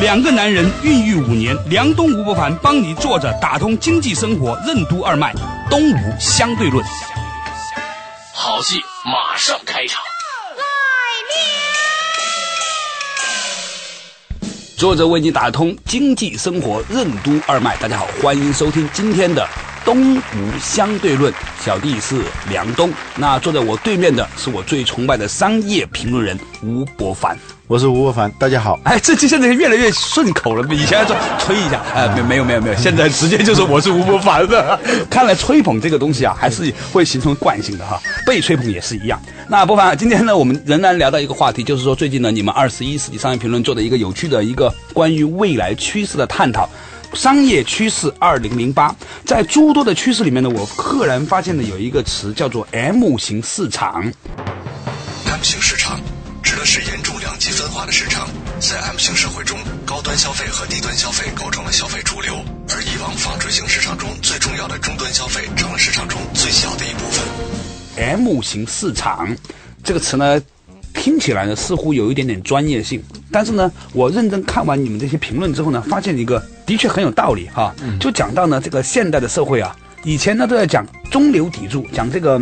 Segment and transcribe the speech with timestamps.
[0.00, 5.34] 两个男人孕育五年，梁东吴伯凡帮你坐着打通经济生活任督二脉，
[5.68, 6.84] 东吴相对论。
[8.32, 10.02] 好戏马上开场。
[14.78, 17.76] 作者为你打通经济生活任督二脉。
[17.76, 19.46] 大家好，欢迎收听今天的
[19.84, 21.32] 东吴相对论。
[21.60, 27.38] 小弟是梁东，那坐在我对面的是我最崇拜的商业评论人吴伯凡。
[27.68, 28.78] 我是吴伯凡，大家好。
[28.84, 34.78] 哎，这这现在越来越顺口了，以前说吹一下，哎，没没有没有没有，现在直接就是我是吴伯凡的。
[35.08, 37.98] 看来吹捧这个东西啊，还是会形成惯性的哈。
[38.26, 39.18] 被吹捧也是一样。
[39.48, 46.68] 那伯凡，今天呢，我们仍然聊到一个话题，就是说最近呢，你们二十一世纪商业评论做的一个有趣的一个关于未来趋势的探讨，
[47.14, 48.94] 商业趋势二零零八。
[49.24, 54.02] 在诸多的趋势里面呢，我赫然发现了有一个词叫做 M 型市场。
[55.26, 56.00] M 型市场
[56.42, 58.28] 指的是严重两极分化的市场。
[58.60, 62.34] 在 M 型社会中，高端消费和低端消费构成了消费主流，
[62.68, 67.24] 而以往纺锤型市场中最重要的中端消费成了市场中最小的一部分。
[67.96, 69.36] M 型市场
[69.82, 70.40] 这个词呢，
[70.94, 77.74] 听起来呢似乎有一点点专业性，但是呢，我认真看完你们这些评论之后呢，发现一个的确很有道理哈。
[77.98, 79.74] 就讲到呢，这个现代的社会啊，
[80.04, 82.40] 以前呢都在讲中流砥柱，讲这个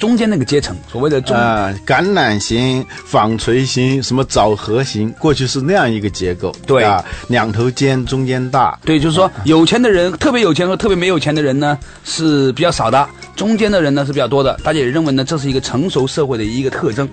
[0.00, 1.36] 中间那个阶层，所谓的中。
[1.36, 6.50] 啊、橄榄型、纺锤型、什么枣核型，过去是那样一个结构。
[6.66, 8.76] 对啊，两头尖，中间大。
[8.82, 13.06] 对，就是说有钱的人，特别有钱和特别没有钱的人呢是比较少的，
[13.36, 14.58] 中间的人呢是比较多的。
[14.64, 17.06] 大家也认为呢这是一个成熟社会的一个特征，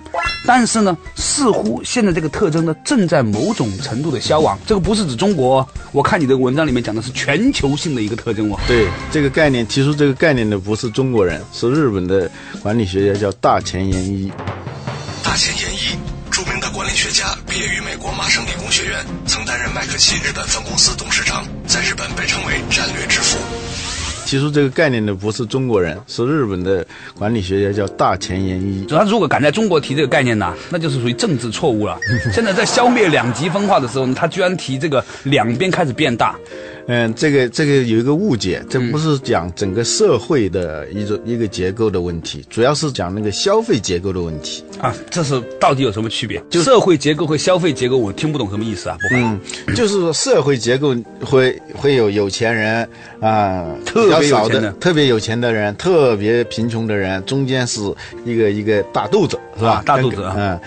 [0.46, 4.58] 但是呢，似乎现在这个特征呢正在某种程度的消亡。
[4.66, 8.58] 这个不是指中国哦，我看你的文章里面讲的是全球性的一个特征哦。
[8.66, 12.30] 对这个概念，提出这个概念的不是中国人，是日本的
[12.62, 14.30] 管理学家叫大前研一。
[15.24, 15.98] 大前研一，
[16.30, 23.38] 著名的管理学家，毕业于美国麻省理工学院，曾担任麦肯锡日本分公司董事长，在日本被称为战略之父。
[24.24, 28.86] 提出这个概念的不是中国人，是日本的管理学家叫大前研一。
[28.86, 31.98] 他如果敢在中国提这个概念呢，那就是属于政治错误了。
[32.32, 36.36] 现在在消灭两极分化的时候呢，他居然提这个两边开始变大。
[36.88, 44.64] 嗯，这个这个有一个误解，这不是讲整个社会的一种一个结构的问题，主要是讲那个消费结构的问题。
[44.80, 46.42] 啊，这是到底有什么区别？
[46.48, 48.96] 就社会结构和消费结构，我听不懂什么意思啊。
[49.10, 49.38] 不嗯，
[49.76, 52.88] 就是说社会结构会会有有钱人
[53.20, 57.80] 啊，特别有钱的特别有钱的人，特别贫穷的人，中间是
[58.24, 59.72] 一个一个大肚子，是吧？
[59.72, 60.58] 啊大肚子啊嗯，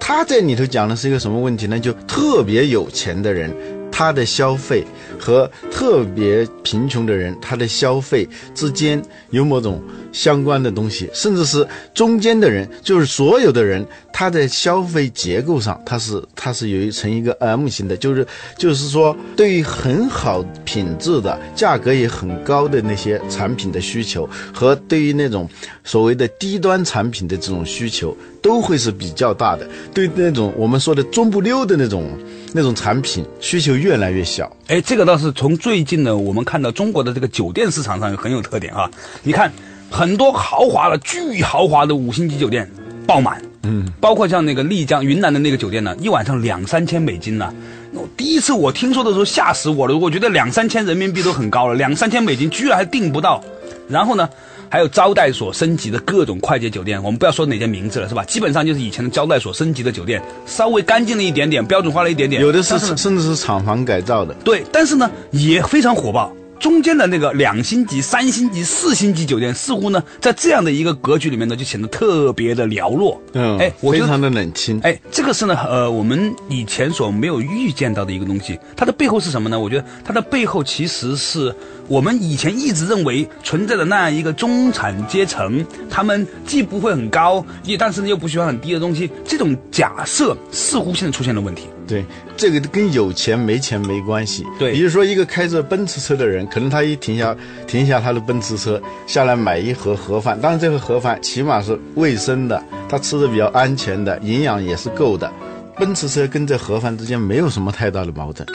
[0.00, 1.78] 他在里头讲的是一个什么问题呢？
[1.78, 3.54] 就特别有钱的人。
[3.98, 4.84] 他的消费
[5.18, 9.82] 和特别贫穷的人，他的消费之间有某种
[10.18, 11.64] 相关的东西，甚至是
[11.94, 25.48] 中间的人，就是所有的人，他在消费结构上，他是他是有一成一个 M 型的，就是就是说，对于很好品质的、价格也很高的那些产品的需求，和对于那种
[25.84, 29.68] 所谓的低端产品的这种需求，都会是比较大的。
[29.94, 32.10] 对那种我们说的中不溜的那种
[32.52, 34.52] 那种产品，需求越来越小。
[34.66, 38.90] 哎，这个倒是从最近呢，我们看到中国的这个酒店市场上很有特点啊。
[39.22, 39.52] 你看，
[39.90, 42.70] 很多豪华的、巨豪华的五星级酒店
[43.06, 47.52] 爆满，嗯，包括像那个丽江、云南的那个酒店呢，一晚上两三千美金呢。
[47.92, 53.42] 我第一次我听说的时候吓死我了，我觉得两三千人民币都很高了，两三千美金居然还订不到。
[53.88, 54.28] 然后呢，
[54.68, 58.22] 还有招待所升级的各种快捷酒店，我们不要说哪些名字了，是吧？
[58.24, 62.42] 基本上就是以前的招待所升级的酒店，稍微干净了一点点，标准化了一点点。
[62.42, 64.34] 有的是甚至是厂房改造的。
[64.44, 66.30] 对，但是呢也非常火爆。
[66.58, 73.20] 中间的那个两星级、三星级、四星级酒店，似乎呢在这样的一个格局里面呢，就显得特别的寥落。
[73.32, 74.80] 嗯，哎，非常的冷清。
[74.80, 78.58] 哎，这个是呢，呃，我们以前所没有预见到的一个东西。
[78.76, 79.58] 它的背后是什么呢？
[79.58, 81.54] 我觉得它的背后其实是
[81.86, 89.10] 我们以前一直认为存在的那样一个中产阶层，他们既不会很高，也但是呢又不喜欢很低的东西。
[89.24, 91.68] 这种假设似乎现在出现了问题。
[91.88, 92.04] 对，
[92.36, 94.44] 这个跟有钱没钱没关系。
[94.58, 97.34] 对比如说一个开着奔驰车的人，可能他一停下
[97.66, 105.32] 停下他的奔驰车，下来买一盒盒饭，当然这个盒饭起码是卫生的，他吃的比较安全的，营养也是够的。
[105.76, 108.46] 奔驰车跟这盒饭之间没有什么太大的矛盾。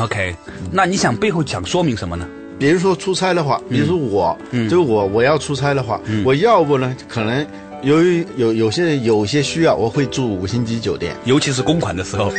[0.00, 0.34] OK，
[0.70, 2.28] 那你想背后想说明什么呢？
[2.56, 7.44] 比如说出差的话，比如说我，嗯就我我要出差的话，我要不呢，可能
[7.84, 11.14] 由于有有些有些需要，我会住五星级酒店。
[11.24, 12.32] 尤其是公款的时候，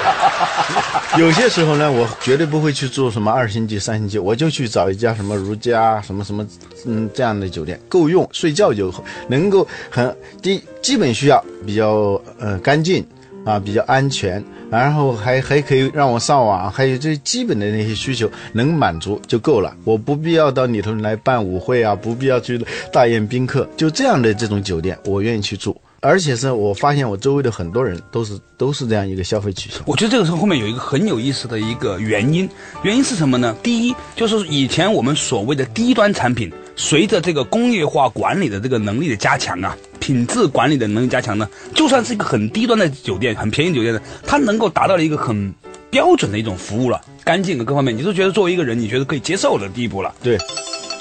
[1.18, 6.46] 有些时候呢，我绝对不会去住什么二星级、三星级，我就去找一家什么如家、什么什么，
[6.86, 8.92] 嗯，这样的酒店够用，睡觉就
[9.28, 13.04] 能够很基基本需要比较呃干净
[13.44, 19.76] 啊，比较安全，然后还还可以让我上网，还有这基本的那些需求能满足就够了。
[19.84, 22.58] 我不必要到里头来办舞会啊，不必要去
[22.90, 25.78] 大宴宾客，就这样的这种酒店，我愿意去住。
[26.00, 29.80] 而且是我发现我周围的很多人都是都是这样一个消费取向。
[29.86, 32.48] 我觉得这个时候后面有一个很有意思的一个原因，
[32.82, 33.54] 原因是什么呢？
[33.62, 45.54] 第一，就是以前我们所谓的低端产品，随着这个工业化管理的这个能力的加强啊，品质管理的能力加强呢，就算是一个很低端的酒店、很便宜酒店的，它能够达到了一个很
[45.90, 50.14] 标准的一种服务了，干净的各方面，你都觉得作为一个人，你觉得可以接受的地步了。
[50.22, 50.38] 对，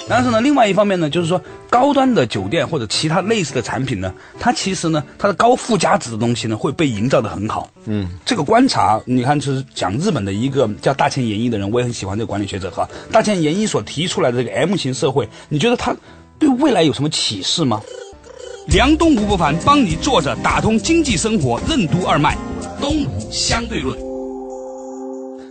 [0.09, 7.69] 但是呢，另外一方面呢，就是说高端的酒店或者其他类似的产品呢，它其实呢，它的高附加值的东西呢，会被营造的很好。
[7.85, 12.89] 嗯，这个观察，你看，就是讲日本的一个叫大前研一的人，我也很喜欢这个管理学者哈。
[13.11, 15.95] 大前研一所提出来的这个 M 型社会，你觉得它
[16.37, 17.81] 对未来有什么启示吗？
[18.67, 22.37] 梁东吴不凡帮你坐着打通经济生活任督二脉，
[22.79, 23.97] 东吴相对论。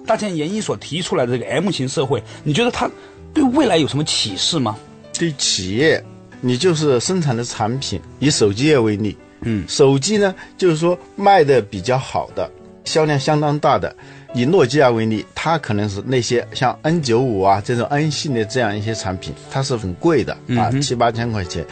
[0.07, 2.91] 大前研一所提出来的这个 M 型社会，你觉得它
[3.33, 4.77] 对未来有什么启示吗？
[5.19, 6.03] 对企业，
[6.41, 12.51] 你就是生产的产品，以手机业为例，嗯手机呢，就是说卖的比较好的，
[12.85, 13.95] 销量相当大的，
[14.35, 21.65] 以诺基亚为例，它可能是那些像 N 九五啊这种 N 系列这样一些产品，它是很贵的啊，七八千块钱。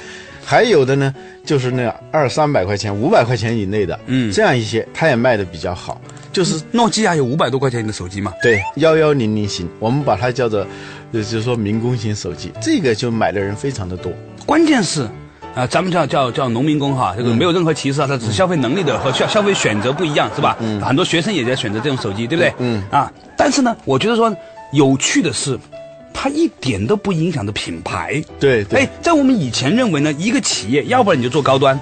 [0.44, 1.14] 还有的呢，
[1.44, 6.00] 就是那二三百块钱、五百块钱以内的，嗯这样一些，它也卖的比较好。
[6.32, 8.32] 就是诺基亚有五百多块钱的手机嘛？
[8.42, 10.64] 对幺幺零零型，我们把它叫做，
[11.12, 14.12] 呃就是说民工型手机，这个就买的人非常的多。
[14.44, 15.08] 关键是，
[15.54, 20.56] 啊、咱们叫叫叫农民工哈，这个没有任何歧视啊，它只是消费能力的和消消费选择不一样，是吧？
[20.60, 22.52] 嗯，很多学生也在选择这种手机，对不对？
[22.58, 24.34] 嗯啊，但是呢，我觉得说
[24.72, 25.58] 有趣的是，
[26.12, 28.22] 它一点都不影响的品牌。
[28.38, 31.78] 对对哎，在我们以前认为呢，一个企业要不然你就做高端。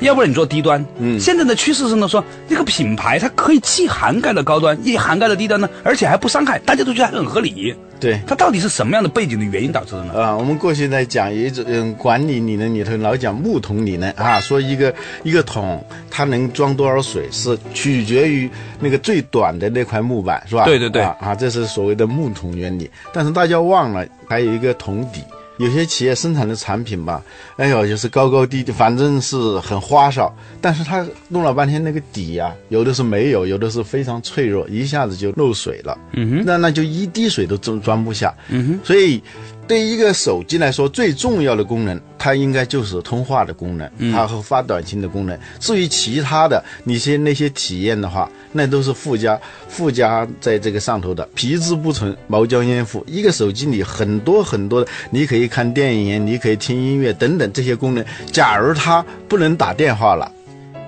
[0.00, 7.74] 要不然你做低端，嗯，现在的趋势是呢，说这个品牌它可以既涵盖了高端，也涵盖了低端呢，而且还不伤害，大家都觉得还很合理。
[8.00, 8.20] 对。
[8.26, 10.12] 它到底是什么样的背景的原因导致的呢？
[10.14, 14.92] 啊，我们过去在讲一种嗯管理理论里头老讲木桶理论啊，说一个
[15.22, 18.50] 一个桶它能装多少水是取决于
[18.80, 20.64] 那个最短的那块木板，是吧？
[20.64, 22.90] 对对对啊啊，这是所谓的木桶原理。
[23.12, 25.22] 但是大家忘了还有一个桶底。
[25.58, 27.22] 有些企业生产的产品吧，
[27.56, 30.34] 哎呦，就是高高低低，反正是很花哨。
[30.60, 35.96] 但是他弄了半天那个底呀、有的是没有，有的是非常脆弱，一下子就漏水了。
[36.12, 38.34] 嗯哼，那那就一滴水都装装不下。
[38.48, 39.22] 嗯哼，所以
[39.66, 45.38] 对于一个手机来说，最重要的功能，它应该就是通话的功能，它和发短信的功能。
[45.58, 51.26] 至于其他的那些那些体验的话，那都是附加附加在这个上头的。
[51.34, 53.04] 皮之不存，毛将焉附。
[53.08, 58.04] 一个手机里很多很多的，你可以看电影，你可以听音乐等等这些功能。
[58.30, 60.30] 假如它不能打电话了，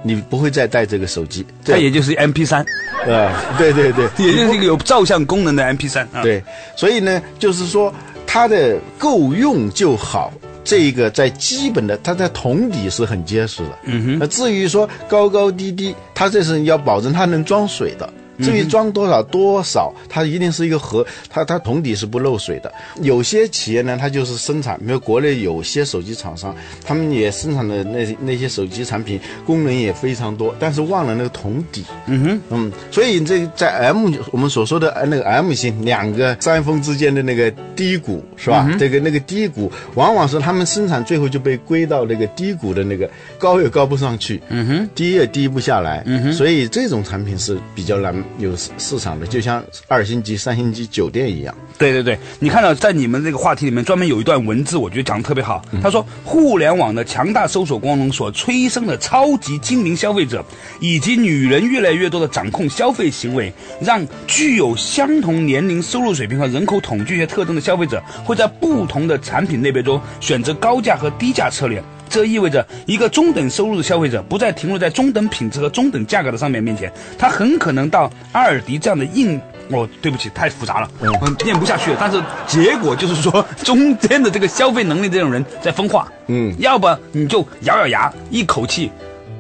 [0.02, 1.44] 你不会再带这个手机。
[1.64, 2.60] 它也就是 M P 三，
[3.08, 6.22] 啊，对对对， 也就是一个有照相功能的 M P 三啊。
[6.22, 6.42] 对，
[6.76, 7.92] 所以呢，就是说
[8.36, 10.30] 它的够用就好。
[10.62, 13.78] 这个在基本的，它在桶底是很结实的。
[13.84, 14.18] 嗯哼。
[14.20, 18.12] 那至于说高高低低，它这是要保证它能装水的。
[18.38, 22.72] 至于装多少多少，它一定是一个盒，它它桶底是不漏水的。
[23.02, 31.84] 有些企业呢，它就是生产，比如国内有些手机厂商，他们也生产的那那些手机产品功能也非常多，但是忘了那个桶底。
[32.06, 38.68] 嗯哼，嗯，所以这在 M 我们所说的呃那个 M 型两个山峰之间的那个低谷是吧？
[38.78, 51.54] 这个那个低谷，往往是他们生产最后就被归到那个低谷的那个高也高不上去，嗯哼，低也低不下来，嗯哼，所以这种产品是比较难有市市场的，就像二星级、三星级酒店一样。
[51.78, 55.62] 对对对，你看到在你们这个话题里面专门有一段文字，我觉得讲的特别好。
[55.82, 60.44] 他说，互联网的强大搜索功能所催生的超级精明消费者，
[60.80, 71.82] 以及女人越来越多的掌控消费行为，让具有相同年龄、收入水平和人口统计学特征的消费者，会在不同的产品类别中选择高价和低价策略。
[72.08, 79.40] 这意味着一个中等收入的消费者不再停留在中等品质和中等价格的商品面前，他很可能到阿尔迪这样的硬。
[79.68, 81.90] 哦，对不起，太复杂了，嗯，念不下去。
[81.98, 88.92] 但是结果就是说，中间的这个消费能力这种人在分化，嗯要不你就咬咬牙，一口气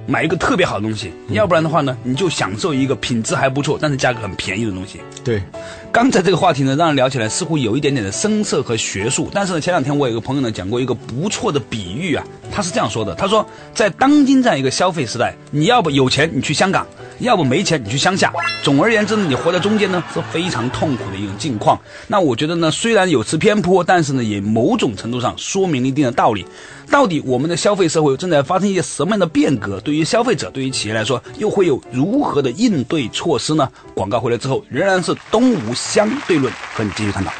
[0.06, 5.00] 买一个特别好的东西，要不然的话呢，你就享受一个品质还不错，但是价格很便宜的东西。
[5.24, 5.42] 对，
[5.90, 9.28] 刚才这个话题呢，让人聊起来似乎有一点点的生涩和学术。
[9.32, 13.44] 但是呢，前两天我有一个朋友呢讲过一个不错的比喻啊，他是这样说的：他说，
[13.74, 16.84] 在当今这样一个消费时代，你要不有钱，你去香港；
[17.18, 18.32] 要不没钱，你去乡下。
[18.62, 21.78] 总而言之呢，你活在中间呢是非常痛苦的一种境况。
[22.06, 26.46] 那我觉得呢，虽然有失偏颇，但是呢，也某种程度上说明了一定的道理。
[26.90, 29.80] 到底我们的消费社会正在发生一些什么样的变革？
[29.80, 33.68] 对于消费者，对于企业来说，又会有如何的应对措施呢？
[33.94, 37.32] 广告回来之后，仍然是东吴相对论和你继续探讨。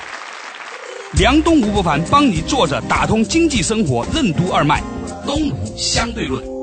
[1.12, 4.82] 梁东吴不凡帮你坐着打通经济生活任督二脉，
[5.24, 6.55] 东吴相对论。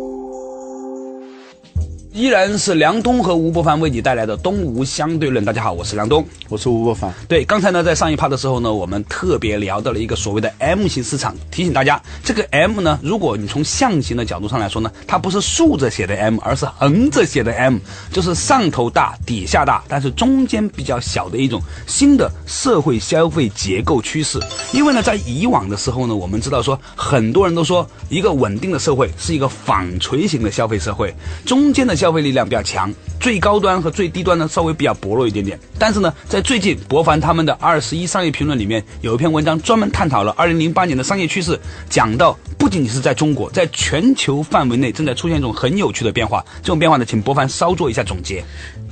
[2.14, 5.44] 依然是梁东和吴伯凡为你带来的东吴相对论。
[5.44, 6.24] 大家好，我是梁东。
[6.48, 7.12] 我是吴伯凡。
[7.28, 11.36] 对，刚才呢，在上一趴的时候呢，我们特别聊到了一个所谓的 M 型市场。
[11.50, 17.78] 提醒大家，这个 M 呢，如果你从象形的角度上来说呢，它不是竖着写的 M，而是横着写的 M，
[18.12, 24.40] 就是上头大，底下大，但是中间比较小的一种新的社会消费结构趋势。
[24.72, 31.12] 因为呢，在以往的时候呢，我们知道说，很多人都说，一个稳定的社会是一个纺锤型的消费社会，
[31.44, 35.58] 中间的消费力量比较强，最高端和最低端呢稍微比较薄弱一点点。
[35.80, 41.58] 但是呢，在最近博凡他们的二十一商业评论里面有一篇文章专门探讨了二零零八年的商业趋势，
[41.90, 46.44] 讲到不仅仅是在中国，在全球范围内正在出现一种很有趣的变化。
[46.62, 48.44] 这种变化呢，请博凡稍做一下总结。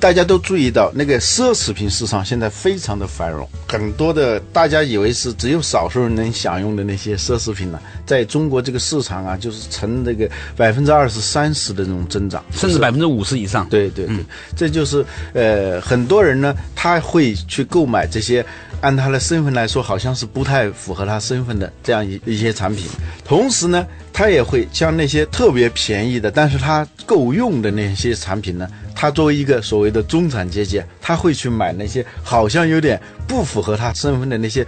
[0.01, 10.27] 大家都注意到，那个奢侈品市场现在非常的繁荣，很多的大家以为是只有少数人能享用的那些奢侈品呢，在中国这个市场啊，就是呈这个
[10.57, 13.69] 百分之二十三十的这种增长，甚至百分之五十以上。
[13.69, 14.15] 对对对，
[14.55, 18.43] 这就是呃，很多人呢，他会去购买这些
[18.81, 22.87] 按他的身份来说，好像是不太符合他身份的这样一一些产品。
[23.23, 34.65] 同时呢，他也会像那些特别便宜的，但是他够用的那些产品呢，他作为一个所谓的中产阶级，他会去买那些好像有点不符合他身份的那些。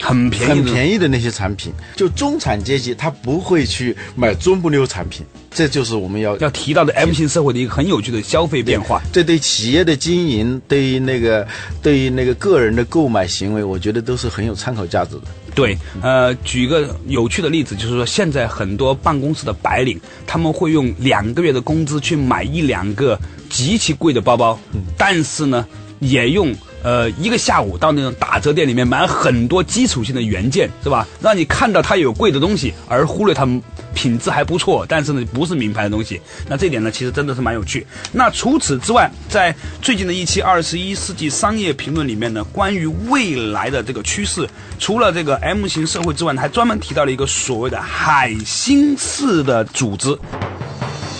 [0.00, 9.00] 很便宜，很便宜的那些产品，就中产阶级他不会去买中不溜产品，这就是我们要要提到的 M 型社会的一个很有趣的消费变化。
[9.12, 11.46] 这对企业的经营，对于那个
[11.82, 15.22] 对于那个个人的购买行为，我觉得都是很有参考价值的。
[15.54, 24.58] 对，呃，举个有趣的例子，就是说现在很多办公室的白领，他们会用两个月的工资去买一两个极其贵的包包，
[24.98, 25.66] 但是呢，
[26.00, 26.54] 也用。
[26.86, 31.04] 呃，一个下午到那种打折店里面买很多基础性的原件，是吧？
[31.20, 33.60] 让你看到它有贵的东西，而忽略它们
[33.92, 36.20] 品质还不错，但是呢不是名牌的东西。
[36.48, 37.84] 那这点呢，其实真的是蛮有趣。
[38.12, 39.52] 那除此之外，在
[39.82, 50.16] 最近的一期《二十一世纪商业评论》里面呢，关于未来的这个趋势，除了这个 M 型社会之外，还专门提到了一个所谓的海星式的组织。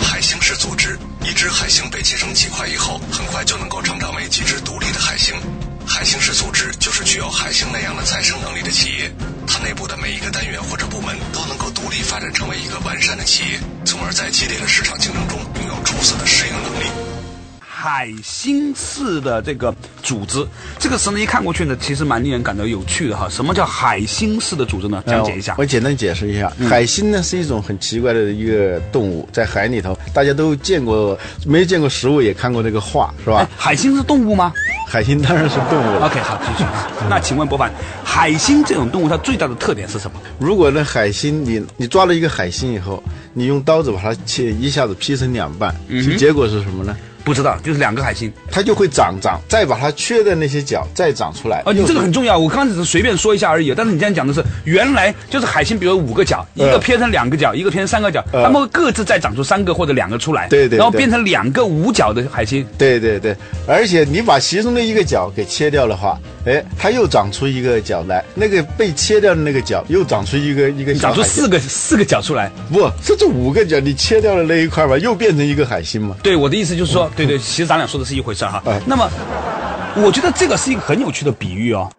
[0.01, 4.86] 海星式组织，一只海星被切成几块以后，很快就能够成长为几只独立
[6.07, 9.11] 星式组织就是具有海星那样的再生能力的企业，
[9.45, 16.87] 它内部的每一个单元或者部门都能够独立发展成为一个完善的企业，从而在激烈的市场竞争中拥有出色的适应能力。
[17.69, 20.47] 海星式的这个组织，
[20.79, 23.29] 这个词呢一看过去呢，其实蛮令人感到有趣的哈。
[23.29, 25.03] 什么叫海星式的组织呢？
[25.09, 25.57] 讲解一下。
[25.59, 33.49] 我简单解释一下，海星呢是一种很奇怪的一个动物，在海里头，大家都见过，没见过实物也看过这个画，是吧？
[33.57, 34.53] 海星是动物吗？
[34.89, 36.05] 海星当然是动物。
[36.05, 36.65] OK，好，继续。
[37.11, 37.71] 那请问博凡，
[38.05, 40.21] 海星这种动物它最大的特点是什么？
[40.39, 43.03] 如果那海星，你你抓了一个海星以后，
[43.35, 45.75] 你用刀子把它切，一下子劈成两半，
[46.17, 46.97] 结果是什么呢？
[47.27, 51.61] 不知道，就是两个海星，它就会长长，再把它缺的那些角再长出来。
[51.67, 53.75] 哦，你这个很重要，我刚刚只是随便说一下而已。
[53.75, 60.47] 但是你这样讲的是，原来就是海星，比如五个角，一个偏成两个角，一个偏成三个角，它们会各自再长出三个或者两个出来。
[60.47, 60.79] 对对。
[60.79, 62.65] 然后变成两个五角的海星。
[62.79, 70.95] 对对对，而且你把其中的一个角给切掉的话，哎，它又长出一个角来，那个被切掉的那个角又长出一个一个。
[70.95, 72.53] 长出四个四个角出来。
[72.73, 76.15] 不这这五个角，你切掉了那一块吧，又变成一个海星嘛？
[76.23, 77.97] 对，我的意思就是说，对对，其实咱俩说。
[77.99, 79.09] 的是一回事哈，那么
[79.97, 81.91] 我觉得这个是一个很有趣的比喻哦。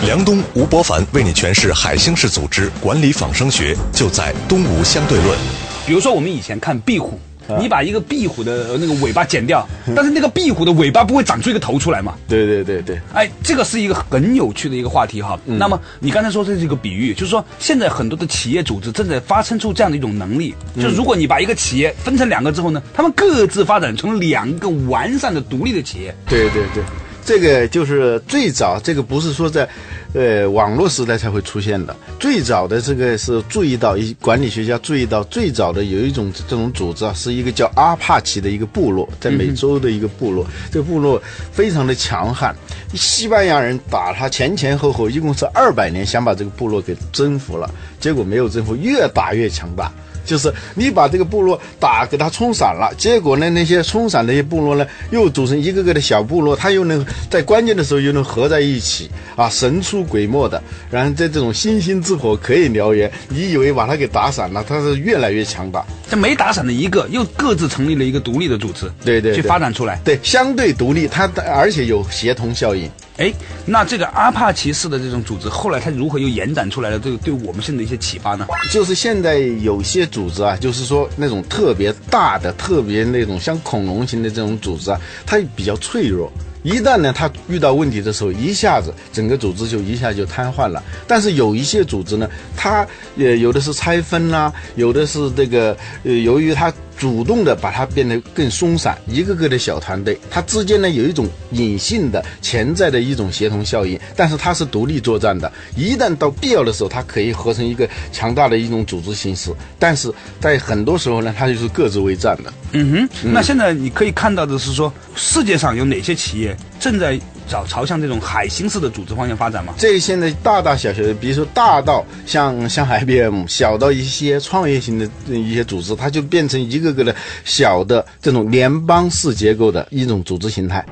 [0.00, 5.38] 梁东、吴伯凡为你诠释海星式组织管理仿生学，就在东吴相对论。
[5.86, 7.20] 比如说，我们以前看壁虎。
[7.60, 12.14] 你把一个壁虎的那个尾巴剪掉， 但是那个壁虎的尾巴不会长出一个头出来嘛？
[12.28, 13.00] 对对对对。
[13.12, 15.38] 哎，这个是一个很有趣的一个话题哈。
[15.44, 26.14] 那么你刚才说这是一个比喻，就是说现在很多的企业组织正在发生出这样的一种能力，就是如果你把一个企业分成两个之后呢，他们各自发展成两个完善的独立的企业。
[26.28, 26.82] 对对对。
[27.26, 29.66] 这个就是最早，这个不是说在，
[30.14, 31.94] 呃，网络时代才会出现的。
[32.20, 40.46] 最早的这个是注意到，一管理学家注意到，最早的有一种这种组织啊，是一个叫阿帕奇的一个部落，在美洲的一个部落。
[40.70, 42.54] 这个部落非常的强悍，
[42.94, 47.68] 西班牙人打他前前后后一共是二百年，想把这个部落给征服了，
[47.98, 49.92] 结果没有征服，越打越强大。
[50.24, 63.10] 就是你把这个部落打给它冲散了，结果呢，那些冲散的一些部落呢，又组成一个个的小部落，它又能在关键的时候又能合在一起啊，神出鬼没的，然后在这种星星之火可以燎原。
[63.28, 65.84] 你以为把它给打散了，它是越来越强大。
[66.08, 70.00] 这没打散的一个，又各自成立了一个独立的组织，对对，去发展出来。
[70.04, 72.90] 对，相对独立，它而且有协同效应。
[73.16, 73.32] 哎，
[73.64, 76.98] 那这个阿帕奇式的这种组织，后来它如何又延展出来了？
[76.98, 78.44] 这个对我们现在一些启发呢？
[78.72, 86.32] 就是现在有些组织啊，就是说那种特别大的、特别那种像恐龙型的这种组织啊，它比较脆弱。
[86.64, 90.82] 一旦呢，它遇到问题的时候，一下子整个组织就一下就瘫痪了。
[91.06, 92.84] 但是有一些组织呢，它
[93.16, 96.72] 呃有的是拆分啦，有的是这个呃，由于它。
[96.96, 105.50] 主动的把它变得更松散，一个个的小团队，它之间呢有一种隐性的潜在的一种协同效应，但是它是独立作战的。
[105.76, 112.52] 一旦到必要的时候，它可以合成一个强大的一种组织形式，但是在很多时候呢，它就是各自为战的。
[112.72, 117.20] 嗯哼，那现在你可以看到的是说，世界上有哪些企业正在？
[117.48, 119.74] 朝朝向这种海星式的组织方向发展吗？
[119.78, 130.84] 这现在大大小小的，比如说大到像像 IBM， 小到一些创业型的一些组织，它就变成一个个的小的这种联邦式结构的一种组织形态。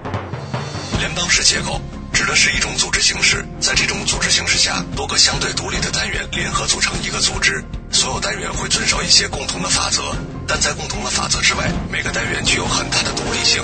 [0.99, 1.81] 联邦式结构
[2.13, 10.03] 指的是一种组织形式，在这种组织形式下，多个相对独立的单元联合组成一个组织，所有单元会遵守一些共同的法则，
[10.47, 13.63] 但在共同的法则之外，每个单元具有很大的独立性。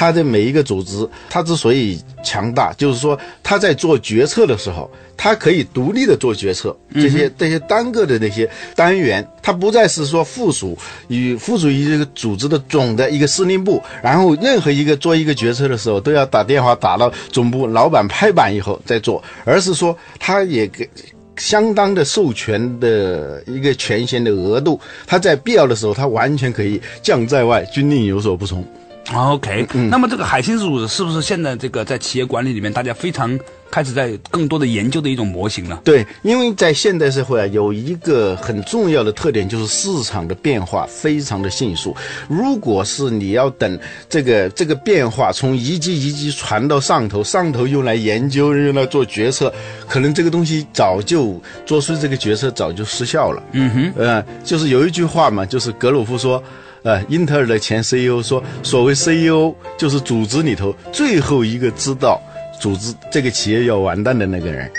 [0.00, 6.74] 它的每一个组织，它之所以强大，就是说它在做决策的时候，它可以独立的做决策。
[6.94, 10.74] 这些这些单个的那些单元，它不再是说附属
[11.08, 20.88] 与附属于这个组织的总的一个司令部，然后任何一个做一个决策的时候都要打电话打到总部，老板拍板以后再做，而是说它也给
[21.36, 28.66] 相当的授权的一个权限的额度，他在必要的时候，他完全可以将在外，军令有所不从。
[29.12, 33.36] OK，那么这个海星式组织是不是现在这个在企业管理里面大家非常
[33.68, 35.80] 开始在更多的研究的一种模型呢？
[35.82, 41.96] 对，因为在现代社会啊，有一个很重要的特点就是市场的变化非常的迅速。
[42.28, 49.52] 如果是你要等这个这个变化从一级一级传到上头，上头用来研究用来做决策，
[49.88, 53.42] 可能这个东西早就做出这个决策早就失效了。
[53.52, 56.40] 嗯哼，呃，就是有一句话嘛，就是格鲁夫说。
[56.82, 62.20] 呃，英特尔的前 CEO 说，所谓 CEO 就是组织里头最后一个知道
[62.58, 64.70] 组织这个企业要完蛋的那个人。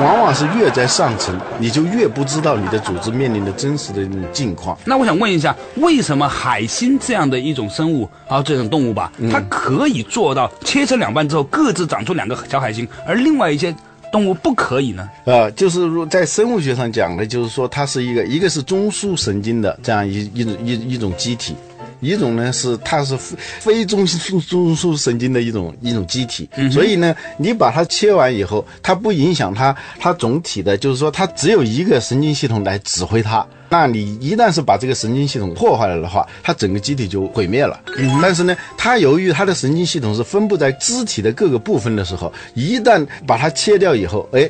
[0.00, 4.76] 往往是越在上层，你就越不知道你的组织面临的真实的那种境况。
[4.86, 13.72] 那我想问一下，为什么海星这样的一种生物啊，这种动物吧，它可以做到切成两半之后各自长出两个小海星，而另外一些？
[14.12, 15.08] 动物不可以呢？
[15.24, 21.56] 呃，就是如在生物学上讲的，就是说它是一个，一个是中枢神经的这样一一种一一种机体。
[22.00, 33.46] 一种呢是它是非中枢中枢神经的一种一种机体，所以呢，你把它切完以后，它不影响它它总体的，就是说它只有一个神经系统来指挥它。
[33.72, 37.80] 那你一旦是把这个神经系统破坏了的话，它整个机体就毁灭了。
[38.20, 44.46] 但是呢，它由于它的神经系统是分布在肢体的各个部分的时候，一旦把它切掉以后，哎，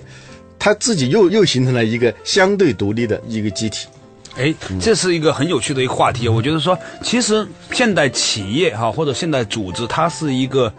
[0.59, 3.87] 它自己又又形成了一个相对独立的一个机体。
[4.35, 6.29] 哎，这是一个很有趣的一个话题。
[6.29, 10.75] 我觉得说，其实现代企业哈，或者现代组织，它是一个，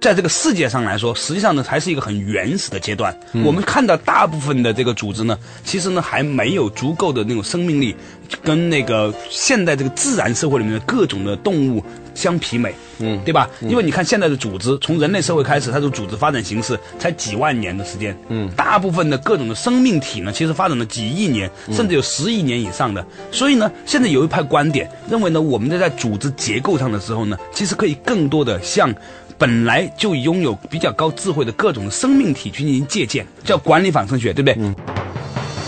[0.00, 3.14] 在这个世界上来说，实际上呢，还是一个很原始的阶段。
[3.44, 7.94] 我们看到大部分的这个组织呢，其实呢，还没有足够的那种生命力，
[8.42, 11.84] 跟那个现代这个自然社会里面的各种的动物。
[12.12, 13.48] 相媲美，嗯，对吧？
[13.60, 23.02] 因为你看现在的组织，从人类社会开始，它的组织发展形式才几万年的时间，嗯，大部分的各种的生命体呢，其实发展了几亿年，甚至有十亿年以上的。
[23.30, 28.92] 所以呢，现在有一派观点认为呢，我们在在组织结构上的时候呢，其实可以更多的向
[29.40, 34.54] 本来就拥有比较高智慧的各种生命体去进行借鉴，叫管理仿生学，对不对？
[34.58, 34.74] 嗯，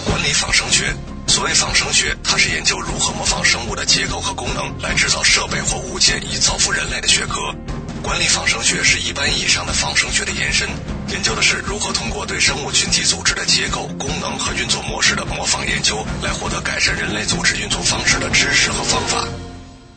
[0.04, 0.92] 管理仿生学。
[1.26, 7.40] 所谓仿生学，它是研究如何模仿生物的结构和功能来制造设备或物件以造福人类的学科。
[8.02, 10.68] 管理仿生学是一般意义上的仿生学的延伸，
[11.08, 19.26] 研究的是如何通过对生物群体组织的结构、功能和运作模式的模仿研究，来获得改善人类组织运作方式的知识和方法。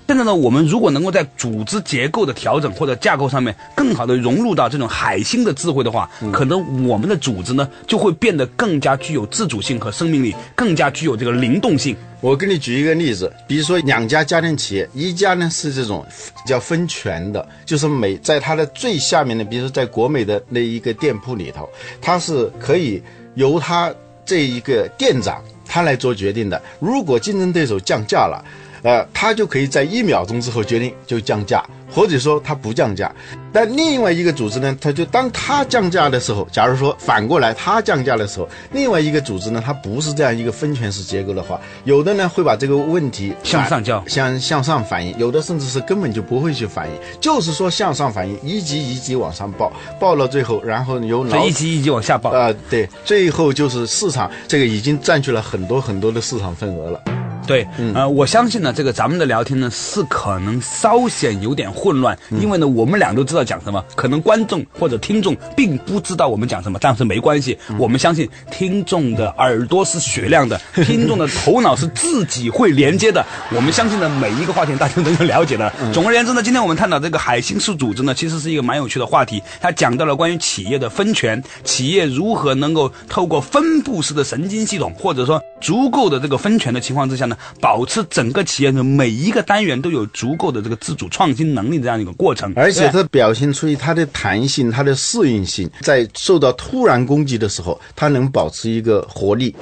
[0.07, 11.95] 现在呢，我们如果能够在组织结构的调整或者架构上面更好的融入到这种海星的智慧的话，可能我们的组织呢就会变得更加具有自主性和生命力，更加具有这个灵动性。
[12.21, 16.05] 我给你举一个例子，比如说两家家电企业，一家呢是这种
[16.45, 21.67] 叫分权的，就是每在它的最下面的，比如说在国美的那一个店铺里头，
[21.99, 23.01] 它是可以
[23.33, 23.91] 由它
[24.23, 26.61] 这一个店长他来做决定的。
[26.79, 28.43] 如果竞争对手降价了，
[28.85, 33.11] 呃，他就可以在一秒钟之后决定就降价，或者说他不降价。
[33.51, 52.29] 但另外一个组织呢，他就当他降价的时候，假如说反过来他降价的时候，另外一个组织呢，它不是这样一个分权式结构的话，有的呢会把这个问题向上交向向上反映，有的甚至是根本就不会去反映，就是说向上反映，一级一级往上报，报到最后，然后由老一级一级往下报。
[52.29, 57.01] 啊、对，最后就是市场这个已经占据了很多很多的市场份额了。
[57.45, 75.71] 对，呃，我相信呢，这个咱们的聊天呢是可能稍显有点混乱，因为呢，我们俩都知道讲什么，可能观众或者听众并不知道我们讲什么，但是没关系，我们相信听众的耳朵是雪亮的，听众的头脑是自己会连接的，我们相信呢，每一个话题大家都能了解的。
[75.93, 99.55] 总而言之呢，今天我们探讨这个海星式组织呢，其实是一个蛮有趣的话题，它讲到了关于企业的分权，企业如何能够透过分布式的神经系统，或者说足够的这个分权的情况之下呢，保持整个企业的每一个单元都有足够的这个自主创新能力这样一个过程，而且它表现出它的弹性、它的适应性，在受到突然攻击的时候，它能保持一个活力。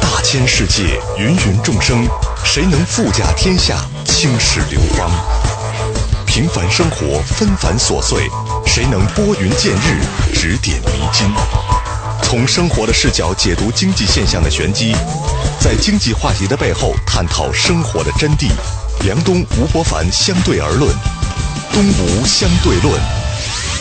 [0.00, 2.06] 大千世界，芸芸众生，
[2.44, 5.10] 谁能富甲天下，青史流芳？
[6.26, 8.28] 平凡生活，纷繁琐碎，
[8.66, 11.26] 谁能拨云见日，指点迷津？
[12.28, 14.92] 从生活的视角解读经济现象的玄机，
[15.60, 18.48] 在经济话题的背后探讨生活的真谛。
[19.04, 20.92] 梁冬、吴伯凡相对而论，
[21.72, 23.25] 东吴相对论。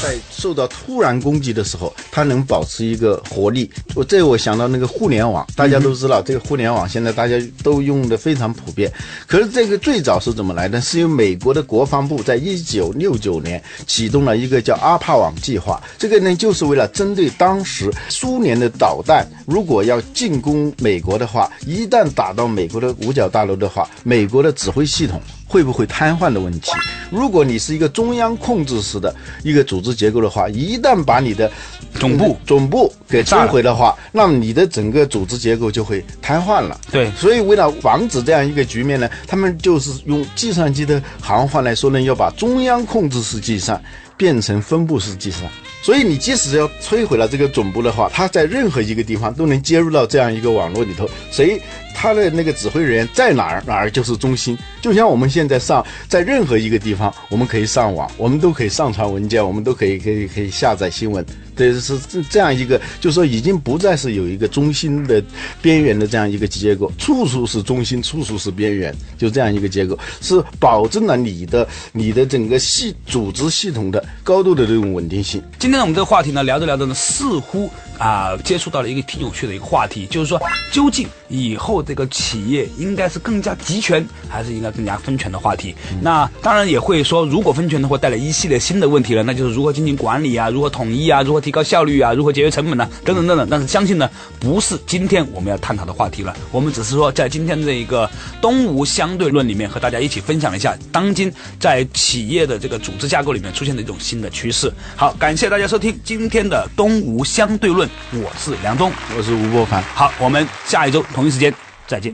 [0.05, 3.67] 在受到突然攻击的时候，它能保持一个活力。
[3.95, 8.91] 我这我想到那个互联网，大家都知道，这个互联网现在大家都用的非常普遍。
[9.25, 10.79] 可是这个最早是怎么来的？
[10.79, 15.81] 是由美国的国防部在一九六九年启动了一个叫阿帕网计划。
[15.97, 25.19] 这个呢，就是为了针对当时苏联的导弹，如果要进攻美国的话，一旦打到美国的五角大楼的话，美国的指挥系统。
[25.47, 26.71] 会不会瘫痪的问题？
[27.12, 31.49] 如果你是一个中央控制式的一个组织结构的话，一旦把你的
[31.93, 36.79] 总部总部给摧毁的话，那么你的整个组织结构就会瘫痪了。
[36.91, 43.81] 对所以为了防止这样一个局面呢，他们就是用计算机的行话来说呢，要把中央控制式计算
[44.17, 45.49] 变成分布式计算。
[45.85, 51.61] 所以你即使要摧毁了这个总部的话，它在任何一个地方都能接入到这样一个网络里头，谁
[51.93, 54.57] 他的那个指挥人员在哪儿，哪儿就是中心。
[54.81, 61.23] 就像我们现在上在任何一个地方，我们可以上网，我们都可以上传文件，我们都可以可以可以下载新闻。
[61.55, 65.23] 对，是这这样一个，就是说已经不再是有一个中心的
[65.61, 75.41] 边缘的这样一个结构，处处是中心，处处是边缘，就这样一个结构，是保证了你的你的整个系组织系统的高度的这种稳定性。
[75.57, 85.75] 今天，我们这个话题呢，聊着聊着呢，似乎啊、接触到了一个挺有趣的一个话题，就是说，究竟以后这个企业应该是更加集权，还是应该更加分权的话题？
[86.01, 93.47] 那当然也会说，如果分权的话，带来一系列新的问题了，那就是如何进行管理啊，如何统一啊，如何提高效率啊，如何节约成本呢、等等等等。
[93.49, 98.10] 但是相信呢，不是今天我们要探讨的话题了，我们只是说在今天这一个
[98.41, 104.71] 东吴相对论里面和大家一起分享一下当今在企业的这个组织架构里面出现的一种新的趋势。
[104.95, 108.91] 好，感谢大家收听今天的东吴相对论，我是梁忠。
[109.17, 109.83] 我是吴伯凡。
[109.93, 111.53] 好，我们下一周同一时间
[111.87, 112.13] 再见。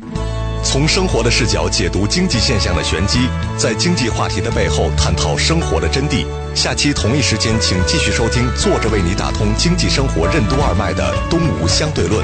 [0.64, 6.24] 从生活的视角解读经济现象的玄机，在经济话题的背后探讨生活的真谛。
[6.54, 12.24] 下期同一时间，请继续收听坐着为你打通经济生活任督二脉的《东吴相对论》。